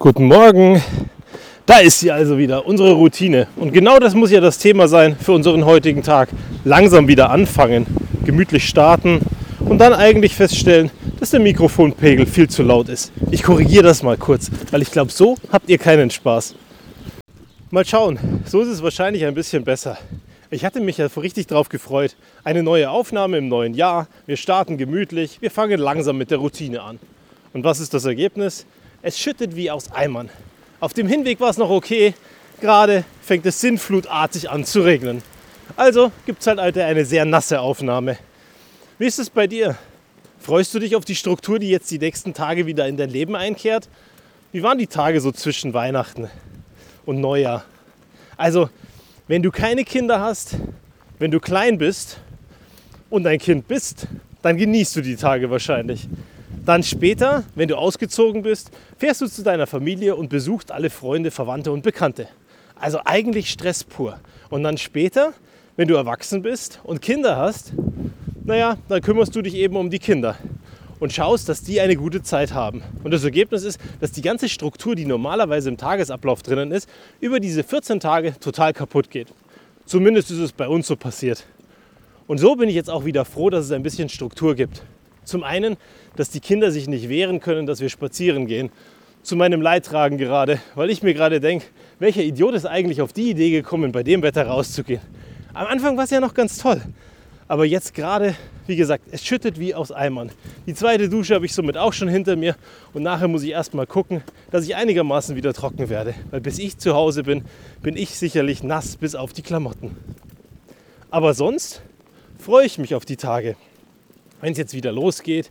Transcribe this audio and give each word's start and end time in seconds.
Guten 0.00 0.26
Morgen. 0.26 0.80
Da 1.66 1.78
ist 1.78 1.98
sie 1.98 2.12
also 2.12 2.38
wieder, 2.38 2.64
unsere 2.64 2.92
Routine. 2.92 3.48
Und 3.56 3.72
genau 3.72 3.98
das 3.98 4.14
muss 4.14 4.30
ja 4.30 4.40
das 4.40 4.58
Thema 4.58 4.86
sein 4.86 5.16
für 5.16 5.32
unseren 5.32 5.64
heutigen 5.64 6.04
Tag. 6.04 6.28
Langsam 6.62 7.08
wieder 7.08 7.30
anfangen, 7.30 7.84
gemütlich 8.24 8.68
starten 8.68 9.18
und 9.58 9.78
dann 9.78 9.92
eigentlich 9.92 10.36
feststellen, 10.36 10.92
dass 11.18 11.30
der 11.30 11.40
Mikrofonpegel 11.40 12.26
viel 12.26 12.48
zu 12.48 12.62
laut 12.62 12.88
ist. 12.88 13.10
Ich 13.32 13.42
korrigiere 13.42 13.82
das 13.82 14.04
mal 14.04 14.16
kurz, 14.16 14.52
weil 14.70 14.82
ich 14.82 14.92
glaube, 14.92 15.10
so 15.10 15.34
habt 15.50 15.68
ihr 15.68 15.78
keinen 15.78 16.10
Spaß. 16.10 16.54
Mal 17.72 17.84
schauen, 17.84 18.20
so 18.44 18.60
ist 18.62 18.68
es 18.68 18.84
wahrscheinlich 18.84 19.24
ein 19.24 19.34
bisschen 19.34 19.64
besser. 19.64 19.98
Ich 20.52 20.64
hatte 20.64 20.78
mich 20.78 20.98
ja 20.98 21.08
richtig 21.16 21.48
drauf 21.48 21.68
gefreut. 21.68 22.14
Eine 22.44 22.62
neue 22.62 22.88
Aufnahme 22.88 23.38
im 23.38 23.48
neuen 23.48 23.74
Jahr. 23.74 24.06
Wir 24.26 24.36
starten 24.36 24.78
gemütlich, 24.78 25.38
wir 25.40 25.50
fangen 25.50 25.80
langsam 25.80 26.18
mit 26.18 26.30
der 26.30 26.38
Routine 26.38 26.82
an. 26.82 27.00
Und 27.52 27.64
was 27.64 27.80
ist 27.80 27.94
das 27.94 28.04
Ergebnis? 28.04 28.64
Es 29.00 29.16
schüttet 29.16 29.54
wie 29.54 29.70
aus 29.70 29.92
Eimern. 29.92 30.28
Auf 30.80 30.92
dem 30.92 31.06
Hinweg 31.06 31.38
war 31.38 31.50
es 31.50 31.56
noch 31.56 31.70
okay, 31.70 32.14
gerade 32.60 33.04
fängt 33.22 33.46
es 33.46 33.60
sinnflutartig 33.60 34.50
an 34.50 34.64
zu 34.64 34.80
regnen. 34.80 35.22
Also 35.76 36.10
gibt 36.26 36.40
es 36.40 36.48
halt 36.48 36.60
heute 36.60 36.84
eine 36.84 37.04
sehr 37.04 37.24
nasse 37.24 37.60
Aufnahme. 37.60 38.18
Wie 38.98 39.06
ist 39.06 39.20
es 39.20 39.30
bei 39.30 39.46
dir? 39.46 39.76
Freust 40.40 40.74
du 40.74 40.80
dich 40.80 40.96
auf 40.96 41.04
die 41.04 41.14
Struktur, 41.14 41.60
die 41.60 41.68
jetzt 41.68 41.90
die 41.92 41.98
nächsten 42.00 42.34
Tage 42.34 42.66
wieder 42.66 42.88
in 42.88 42.96
dein 42.96 43.10
Leben 43.10 43.36
einkehrt? 43.36 43.88
Wie 44.50 44.64
waren 44.64 44.78
die 44.78 44.88
Tage 44.88 45.20
so 45.20 45.30
zwischen 45.30 45.74
Weihnachten 45.74 46.28
und 47.06 47.20
Neujahr? 47.20 47.64
Also, 48.36 48.68
wenn 49.28 49.44
du 49.44 49.52
keine 49.52 49.84
Kinder 49.84 50.20
hast, 50.20 50.56
wenn 51.20 51.30
du 51.30 51.38
klein 51.38 51.78
bist 51.78 52.18
und 53.10 53.26
ein 53.28 53.38
Kind 53.38 53.68
bist, 53.68 54.08
dann 54.42 54.56
genießt 54.56 54.96
du 54.96 55.02
die 55.02 55.16
Tage 55.16 55.50
wahrscheinlich. 55.50 56.08
Dann 56.68 56.82
später, 56.82 57.44
wenn 57.54 57.66
du 57.66 57.78
ausgezogen 57.78 58.42
bist, 58.42 58.70
fährst 58.98 59.22
du 59.22 59.26
zu 59.26 59.42
deiner 59.42 59.66
Familie 59.66 60.16
und 60.16 60.28
besuchst 60.28 60.70
alle 60.70 60.90
Freunde, 60.90 61.30
Verwandte 61.30 61.72
und 61.72 61.82
Bekannte. 61.82 62.28
Also 62.76 63.00
eigentlich 63.06 63.48
Stress 63.50 63.84
pur. 63.84 64.20
Und 64.50 64.64
dann 64.64 64.76
später, 64.76 65.32
wenn 65.76 65.88
du 65.88 65.94
erwachsen 65.94 66.42
bist 66.42 66.80
und 66.84 67.00
Kinder 67.00 67.38
hast, 67.38 67.72
naja, 68.44 68.76
dann 68.86 69.00
kümmerst 69.00 69.34
du 69.34 69.40
dich 69.40 69.54
eben 69.54 69.78
um 69.78 69.88
die 69.88 69.98
Kinder 69.98 70.36
und 71.00 71.10
schaust, 71.10 71.48
dass 71.48 71.62
die 71.62 71.80
eine 71.80 71.96
gute 71.96 72.22
Zeit 72.22 72.52
haben. 72.52 72.82
Und 73.02 73.12
das 73.12 73.24
Ergebnis 73.24 73.62
ist, 73.62 73.80
dass 74.02 74.12
die 74.12 74.20
ganze 74.20 74.50
Struktur, 74.50 74.94
die 74.94 75.06
normalerweise 75.06 75.70
im 75.70 75.78
Tagesablauf 75.78 76.42
drinnen 76.42 76.70
ist, 76.70 76.86
über 77.18 77.40
diese 77.40 77.64
14 77.64 77.98
Tage 77.98 78.38
total 78.40 78.74
kaputt 78.74 79.08
geht. 79.08 79.28
Zumindest 79.86 80.30
ist 80.30 80.40
es 80.40 80.52
bei 80.52 80.68
uns 80.68 80.86
so 80.86 80.96
passiert. 80.96 81.46
Und 82.26 82.36
so 82.36 82.56
bin 82.56 82.68
ich 82.68 82.74
jetzt 82.74 82.90
auch 82.90 83.06
wieder 83.06 83.24
froh, 83.24 83.48
dass 83.48 83.64
es 83.64 83.72
ein 83.72 83.82
bisschen 83.82 84.10
Struktur 84.10 84.54
gibt. 84.54 84.82
Zum 85.28 85.44
einen, 85.44 85.76
dass 86.16 86.30
die 86.30 86.40
Kinder 86.40 86.70
sich 86.70 86.88
nicht 86.88 87.10
wehren 87.10 87.40
können, 87.40 87.66
dass 87.66 87.82
wir 87.82 87.90
spazieren 87.90 88.46
gehen. 88.46 88.70
Zu 89.22 89.36
meinem 89.36 89.60
Leidtragen 89.60 90.16
gerade, 90.16 90.58
weil 90.74 90.88
ich 90.88 91.02
mir 91.02 91.12
gerade 91.12 91.38
denke, 91.38 91.66
welcher 91.98 92.22
Idiot 92.22 92.54
ist 92.54 92.64
eigentlich 92.64 93.02
auf 93.02 93.12
die 93.12 93.28
Idee 93.28 93.50
gekommen, 93.50 93.92
bei 93.92 94.02
dem 94.02 94.22
Wetter 94.22 94.46
rauszugehen. 94.46 95.02
Am 95.52 95.66
Anfang 95.66 95.98
war 95.98 96.04
es 96.04 96.10
ja 96.10 96.20
noch 96.20 96.32
ganz 96.32 96.56
toll. 96.56 96.80
Aber 97.46 97.66
jetzt 97.66 97.92
gerade, 97.92 98.34
wie 98.66 98.76
gesagt, 98.76 99.04
es 99.10 99.22
schüttet 99.22 99.60
wie 99.60 99.74
aus 99.74 99.92
Eimern. 99.92 100.30
Die 100.66 100.72
zweite 100.72 101.10
Dusche 101.10 101.34
habe 101.34 101.44
ich 101.44 101.52
somit 101.52 101.76
auch 101.76 101.92
schon 101.92 102.08
hinter 102.08 102.34
mir 102.34 102.56
und 102.94 103.02
nachher 103.02 103.28
muss 103.28 103.42
ich 103.42 103.50
erstmal 103.50 103.86
gucken, 103.86 104.22
dass 104.50 104.64
ich 104.64 104.76
einigermaßen 104.76 105.36
wieder 105.36 105.52
trocken 105.52 105.90
werde. 105.90 106.14
Weil 106.30 106.40
bis 106.40 106.58
ich 106.58 106.78
zu 106.78 106.94
Hause 106.94 107.22
bin, 107.22 107.44
bin 107.82 107.98
ich 107.98 108.16
sicherlich 108.16 108.62
nass 108.62 108.96
bis 108.96 109.14
auf 109.14 109.34
die 109.34 109.42
Klamotten. 109.42 109.94
Aber 111.10 111.34
sonst 111.34 111.82
freue 112.38 112.64
ich 112.64 112.78
mich 112.78 112.94
auf 112.94 113.04
die 113.04 113.16
Tage 113.16 113.56
wenn 114.40 114.52
es 114.52 114.58
jetzt 114.58 114.74
wieder 114.74 114.92
losgeht, 114.92 115.50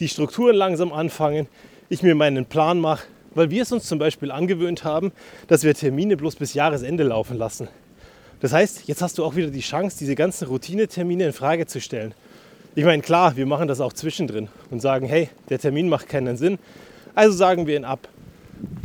die 0.00 0.08
Strukturen 0.08 0.56
langsam 0.56 0.92
anfangen, 0.92 1.46
ich 1.88 2.02
mir 2.02 2.14
meinen 2.14 2.46
Plan 2.46 2.80
mache, 2.80 3.04
weil 3.34 3.50
wir 3.50 3.62
es 3.62 3.72
uns 3.72 3.84
zum 3.84 3.98
Beispiel 3.98 4.30
angewöhnt 4.30 4.84
haben, 4.84 5.12
dass 5.48 5.64
wir 5.64 5.74
Termine 5.74 6.16
bloß 6.16 6.36
bis 6.36 6.54
Jahresende 6.54 7.04
laufen 7.04 7.36
lassen. 7.36 7.68
Das 8.40 8.52
heißt, 8.52 8.88
jetzt 8.88 9.02
hast 9.02 9.18
du 9.18 9.24
auch 9.24 9.36
wieder 9.36 9.48
die 9.48 9.60
Chance, 9.60 9.96
diese 9.98 10.14
ganzen 10.14 10.48
Routinetermine 10.48 11.26
in 11.26 11.32
Frage 11.32 11.66
zu 11.66 11.80
stellen. 11.80 12.14
Ich 12.74 12.84
meine, 12.84 13.02
klar, 13.02 13.36
wir 13.36 13.46
machen 13.46 13.68
das 13.68 13.80
auch 13.80 13.92
zwischendrin 13.92 14.48
und 14.70 14.80
sagen, 14.80 15.06
hey, 15.06 15.28
der 15.48 15.58
Termin 15.58 15.88
macht 15.88 16.08
keinen 16.08 16.36
Sinn, 16.36 16.58
also 17.14 17.36
sagen 17.36 17.66
wir 17.66 17.76
ihn 17.76 17.84
ab. 17.84 18.08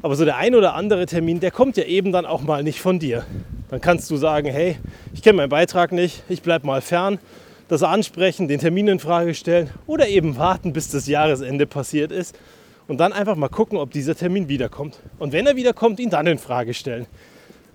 Aber 0.01 0.15
so 0.15 0.25
der 0.25 0.37
ein 0.37 0.55
oder 0.55 0.75
andere 0.75 1.05
Termin, 1.05 1.39
der 1.39 1.51
kommt 1.51 1.77
ja 1.77 1.85
eben 1.85 2.11
dann 2.11 2.25
auch 2.25 2.41
mal 2.41 2.63
nicht 2.63 2.81
von 2.81 2.99
dir. 2.99 3.25
Dann 3.69 3.81
kannst 3.81 4.09
du 4.11 4.17
sagen, 4.17 4.49
hey, 4.49 4.77
ich 5.13 5.21
kenne 5.21 5.37
meinen 5.37 5.49
Beitrag 5.49 5.91
nicht, 5.91 6.23
ich 6.29 6.41
bleibe 6.41 6.67
mal 6.67 6.81
fern 6.81 7.19
das 7.67 7.83
ansprechen, 7.83 8.47
den 8.47 8.59
Termin 8.59 8.87
in 8.87 8.99
Frage 8.99 9.33
stellen 9.33 9.69
oder 9.85 10.07
eben 10.07 10.37
warten, 10.37 10.73
bis 10.73 10.89
das 10.89 11.07
Jahresende 11.07 11.65
passiert 11.65 12.11
ist 12.11 12.37
und 12.87 12.97
dann 12.97 13.13
einfach 13.13 13.35
mal 13.35 13.49
gucken, 13.49 13.77
ob 13.77 13.91
dieser 13.91 14.15
Termin 14.15 14.47
wiederkommt. 14.47 14.99
Und 15.19 15.33
wenn 15.33 15.45
er 15.45 15.55
wiederkommt, 15.55 15.99
ihn 15.99 16.09
dann 16.09 16.27
in 16.27 16.37
Frage 16.37 16.73
stellen. 16.73 17.05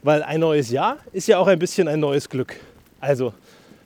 Weil 0.03 0.23
ein 0.23 0.41
neues 0.41 0.71
Jahr 0.71 0.97
ist 1.13 1.29
ja 1.29 1.39
auch 1.39 1.47
ein 1.47 1.59
bisschen 1.59 1.87
ein 1.89 2.01
neues 2.01 2.29
Glück. 2.29 2.57
Also 3.01 3.35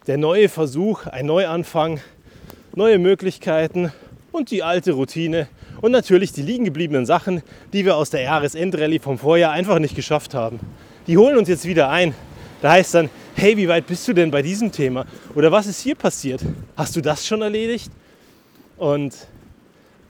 der 0.07 0.17
neue 0.17 0.49
Versuch, 0.49 1.07
ein 1.07 1.27
Neuanfang, 1.27 2.01
neue 2.75 2.99
Möglichkeiten 2.99 3.93
und 4.33 4.51
die 4.51 4.63
alte 4.63 4.93
Routine 4.93 5.49
und 5.81 5.93
natürlich 5.93 6.33
die 6.33 6.43
liegen 6.43 6.65
gebliebenen 6.65 7.07
Sachen, 7.07 7.43
die 7.73 7.85
wir 7.85 7.97
aus 7.97 8.11
der 8.11 8.23
Jahresendrallye 8.23 9.01
vom 9.01 9.19
Vorjahr 9.19 9.53
einfach 9.53 9.79
nicht 9.79 9.97
geschafft 9.97 10.35
haben. 10.35 10.61
Die 11.07 11.19
holen 11.19 11.37
uns 11.37 11.49
jetzt 11.49 11.67
wieder 11.67 11.91
ein. 11.91 12.15
Da 12.63 12.73
heißt 12.73 12.95
dann, 12.95 13.11
hey, 13.37 13.55
wie 13.59 13.69
weit 13.69 13.87
bist 13.87 14.09
du 14.09 14.15
denn 14.15 14.31
bei 14.31 14.41
diesem 14.41 14.73
Thema? 14.73 15.05
Oder 15.35 15.53
was 15.53 15.67
ist 15.67 15.83
hier 15.83 15.95
passiert? 15.95 16.41
Hast 16.75 16.97
du 16.97 17.03
das 17.03 17.27
schon 17.27 17.43
erledigt? 17.43 17.93
Und 18.79 19.15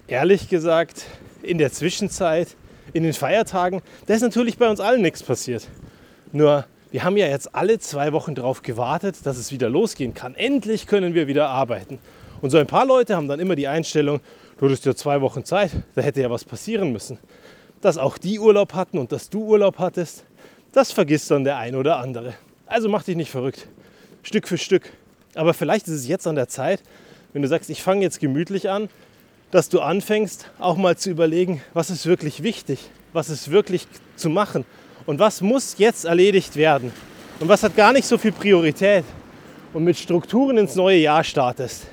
ehrlich 0.07 0.49
gesagt, 0.49 1.07
in 1.43 1.59
der 1.59 1.73
Zwischenzeit, 1.73 2.55
in 2.93 3.03
den 3.03 3.13
Feiertagen, 3.13 3.83
da 4.07 4.15
ist 4.15 4.23
natürlich 4.23 4.59
bei 4.59 4.71
uns 4.71 4.79
allen 4.79 5.03
nichts 5.03 5.25
passiert. 5.25 5.67
Nur, 6.31 6.67
wir 6.93 7.03
haben 7.03 7.17
ja 7.17 7.27
jetzt 7.27 7.53
alle 7.53 7.81
zwei 7.81 8.13
Wochen 8.13 8.37
darauf 8.37 8.63
gewartet, 8.63 9.17
dass 9.25 9.39
es 9.39 9.51
wieder 9.51 9.69
losgehen 9.69 10.15
kann. 10.15 10.37
Endlich 10.37 10.87
können 10.87 11.15
wir 11.15 11.27
wieder 11.27 11.49
arbeiten. 11.49 11.99
Und 12.43 12.51
so 12.51 12.59
ein 12.59 12.69
paar 12.69 12.87
Leute 12.87 13.17
haben 13.17 13.27
dann 13.27 13.41
immer 13.41 13.57
die 13.57 13.67
Einstellung, 13.67 14.21
du 14.59 14.67
hattest 14.67 14.87
ja 14.87 14.95
zwei 14.95 15.21
Wochen 15.21 15.45
Zeit, 15.45 15.73
da 15.97 16.03
hätte 16.03 16.21
ja 16.21 16.31
was 16.31 16.45
passieren 16.45 16.93
müssen. 16.93 17.19
Dass 17.81 17.99
auch 17.99 18.19
die 18.19 18.39
Urlaub 18.39 18.75
hatten 18.75 18.99
und 18.99 19.11
dass 19.11 19.31
du 19.31 19.43
Urlaub 19.45 19.81
hattest, 19.81 20.25
das 20.71 20.93
vergisst 20.93 21.29
dann 21.33 21.43
der 21.43 21.57
ein 21.57 21.75
oder 21.75 21.97
andere. 21.99 22.35
Also 22.67 22.89
mach 22.89 23.05
dich 23.05 23.17
nicht 23.17 23.31
verrückt. 23.31 23.69
Stück 24.25 24.49
für 24.49 24.59
Stück. 24.59 24.91
Aber 25.35 25.55
vielleicht 25.55 25.87
ist 25.87 25.95
es 25.95 26.09
jetzt 26.09 26.27
an 26.27 26.35
der 26.35 26.49
Zeit, 26.49 26.83
wenn 27.33 27.43
du 27.43 27.49
sagst, 27.49 27.71
ich 27.71 27.83
fange 27.83 28.03
jetzt 28.03 28.19
gemütlich 28.19 28.69
an, 28.69 28.89
dass 29.53 29.69
du 29.69 29.81
anfängst, 29.81 30.51
auch 30.59 30.77
mal 30.77 30.97
zu 30.97 31.11
überlegen, 31.11 31.63
was 31.75 31.91
ist 31.91 32.07
wirklich 32.07 32.43
wichtig, 32.43 32.81
was 33.13 33.31
ist 33.31 33.51
wirklich 33.53 33.87
zu 34.17 34.29
machen 34.29 34.65
und 35.07 35.21
was 35.21 35.43
muss 35.43 35.77
jetzt 35.79 36.07
erledigt 36.07 36.57
werden 36.57 36.93
und 37.39 37.49
was 37.49 37.63
hat 37.63 37.77
gar 37.77 37.93
nicht 37.93 38.07
so 38.07 38.19
viel 38.19 38.33
Priorität 38.33 39.05
und 39.73 39.85
mit 39.85 39.97
Strukturen 39.97 40.59
ins 40.59 40.75
neue 40.75 40.99
Jahr 40.99 41.23
startest. 41.23 41.87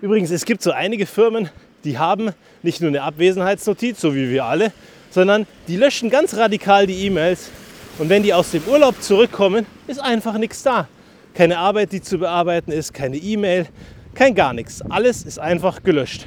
Übrigens, 0.00 0.32
es 0.32 0.44
gibt 0.44 0.62
so 0.62 0.72
einige 0.72 1.06
Firmen, 1.06 1.48
die 1.84 1.98
haben 1.98 2.32
nicht 2.62 2.80
nur 2.80 2.88
eine 2.88 3.02
Abwesenheitsnotiz, 3.02 4.00
so 4.00 4.14
wie 4.16 4.30
wir 4.30 4.44
alle, 4.44 4.72
sondern 5.10 5.46
die 5.68 5.76
löschen 5.76 6.10
ganz 6.10 6.36
radikal 6.36 6.88
die 6.88 7.06
E-Mails 7.06 7.50
und 7.98 8.08
wenn 8.08 8.22
die 8.22 8.32
aus 8.32 8.50
dem 8.50 8.62
Urlaub 8.64 9.00
zurückkommen, 9.02 9.66
ist 9.86 10.00
einfach 10.00 10.38
nichts 10.38 10.62
da. 10.62 10.88
Keine 11.34 11.58
Arbeit, 11.58 11.92
die 11.92 12.00
zu 12.00 12.18
bearbeiten 12.18 12.72
ist, 12.72 12.94
keine 12.94 13.16
E-Mail, 13.16 13.66
kein 14.14 14.34
gar 14.34 14.54
nichts. 14.54 14.82
Alles 14.82 15.22
ist 15.22 15.38
einfach 15.38 15.82
gelöscht. 15.82 16.26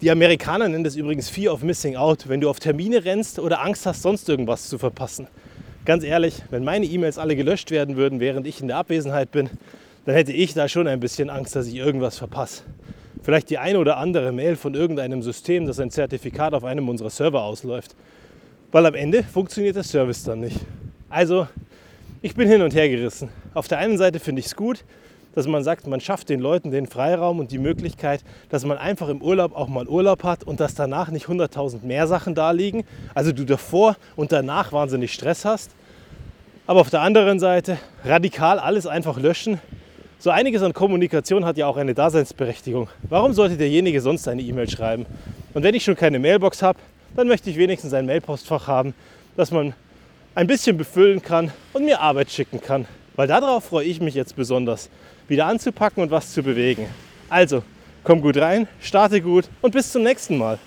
Die 0.00 0.10
Amerikaner 0.10 0.68
nennen 0.68 0.84
das 0.84 0.96
übrigens 0.96 1.28
Fear 1.28 1.52
of 1.52 1.62
Missing 1.62 1.96
Out, 1.96 2.28
wenn 2.28 2.40
du 2.40 2.48
auf 2.48 2.60
Termine 2.60 3.04
rennst 3.04 3.38
oder 3.38 3.62
Angst 3.62 3.84
hast, 3.84 4.02
sonst 4.02 4.28
irgendwas 4.28 4.68
zu 4.68 4.78
verpassen. 4.78 5.26
Ganz 5.84 6.04
ehrlich, 6.04 6.42
wenn 6.50 6.62
meine 6.62 6.86
E-Mails 6.86 7.18
alle 7.18 7.34
gelöscht 7.34 7.70
werden 7.70 7.96
würden, 7.96 8.20
während 8.20 8.46
ich 8.46 8.60
in 8.60 8.68
der 8.68 8.76
Abwesenheit 8.76 9.32
bin, 9.32 9.50
dann 10.04 10.14
hätte 10.14 10.32
ich 10.32 10.54
da 10.54 10.68
schon 10.68 10.86
ein 10.86 11.00
bisschen 11.00 11.30
Angst, 11.30 11.56
dass 11.56 11.66
ich 11.66 11.74
irgendwas 11.74 12.18
verpasse. 12.18 12.62
Vielleicht 13.22 13.50
die 13.50 13.58
eine 13.58 13.78
oder 13.78 13.96
andere 13.96 14.30
Mail 14.32 14.56
von 14.56 14.74
irgendeinem 14.74 15.22
System, 15.22 15.66
das 15.66 15.80
ein 15.80 15.90
Zertifikat 15.90 16.54
auf 16.54 16.64
einem 16.64 16.88
unserer 16.88 17.10
Server 17.10 17.42
ausläuft 17.42 17.94
weil 18.70 18.86
am 18.86 18.94
Ende 18.94 19.22
funktioniert 19.22 19.76
der 19.76 19.84
Service 19.84 20.24
dann 20.24 20.40
nicht. 20.40 20.60
Also 21.08 21.46
ich 22.20 22.34
bin 22.34 22.48
hin 22.48 22.62
und 22.62 22.74
her 22.74 22.88
gerissen. 22.88 23.28
Auf 23.54 23.68
der 23.68 23.78
einen 23.78 23.96
Seite 23.96 24.20
finde 24.20 24.40
ich 24.40 24.46
es 24.46 24.56
gut, 24.56 24.84
dass 25.34 25.46
man 25.46 25.62
sagt, 25.62 25.86
man 25.86 26.00
schafft 26.00 26.28
den 26.28 26.40
Leuten 26.40 26.70
den 26.70 26.86
Freiraum 26.86 27.38
und 27.38 27.52
die 27.52 27.58
Möglichkeit, 27.58 28.24
dass 28.50 28.64
man 28.64 28.76
einfach 28.76 29.08
im 29.08 29.22
Urlaub 29.22 29.54
auch 29.54 29.68
mal 29.68 29.86
Urlaub 29.86 30.24
hat 30.24 30.44
und 30.44 30.60
dass 30.60 30.74
danach 30.74 31.10
nicht 31.10 31.26
100.000 31.26 31.84
mehr 31.84 32.06
Sachen 32.06 32.34
da 32.34 32.50
liegen. 32.50 32.84
Also 33.14 33.32
du 33.32 33.44
davor 33.44 33.96
und 34.16 34.32
danach 34.32 34.72
wahnsinnig 34.72 35.12
Stress 35.12 35.44
hast. 35.44 35.70
Aber 36.66 36.80
auf 36.80 36.90
der 36.90 37.00
anderen 37.00 37.38
Seite 37.38 37.78
radikal 38.04 38.58
alles 38.58 38.86
einfach 38.86 39.18
löschen. 39.18 39.60
So 40.18 40.30
einiges 40.30 40.62
an 40.62 40.72
Kommunikation 40.74 41.44
hat 41.44 41.56
ja 41.56 41.66
auch 41.68 41.76
eine 41.76 41.94
Daseinsberechtigung. 41.94 42.88
Warum 43.08 43.32
sollte 43.32 43.56
derjenige 43.56 44.00
sonst 44.00 44.26
eine 44.26 44.42
E-Mail 44.42 44.68
schreiben? 44.68 45.06
Und 45.54 45.62
wenn 45.62 45.74
ich 45.74 45.84
schon 45.84 45.94
keine 45.94 46.18
Mailbox 46.18 46.62
habe, 46.62 46.78
dann 47.16 47.28
möchte 47.28 47.50
ich 47.50 47.56
wenigstens 47.56 47.94
ein 47.94 48.06
Mailpostfach 48.06 48.66
haben, 48.66 48.94
das 49.36 49.50
man 49.50 49.74
ein 50.34 50.46
bisschen 50.46 50.76
befüllen 50.76 51.22
kann 51.22 51.52
und 51.72 51.84
mir 51.84 52.00
Arbeit 52.00 52.30
schicken 52.30 52.60
kann. 52.60 52.86
Weil 53.16 53.26
darauf 53.26 53.64
freue 53.64 53.86
ich 53.86 54.00
mich 54.00 54.14
jetzt 54.14 54.36
besonders, 54.36 54.88
wieder 55.26 55.46
anzupacken 55.46 56.02
und 56.02 56.10
was 56.10 56.32
zu 56.32 56.42
bewegen. 56.42 56.86
Also, 57.28 57.62
komm 58.04 58.20
gut 58.20 58.36
rein, 58.36 58.68
starte 58.80 59.20
gut 59.20 59.48
und 59.60 59.72
bis 59.72 59.90
zum 59.90 60.04
nächsten 60.04 60.38
Mal. 60.38 60.58